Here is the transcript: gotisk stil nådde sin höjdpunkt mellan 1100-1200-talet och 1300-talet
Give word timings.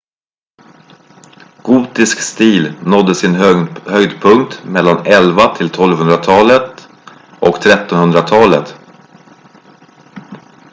gotisk 1.67 2.23
stil 2.27 2.69
nådde 2.93 3.15
sin 3.19 3.35
höjdpunkt 3.41 4.65
mellan 4.73 4.97
1100-1200-talet 5.05 6.87
och 7.41 7.57
1300-talet 7.63 8.75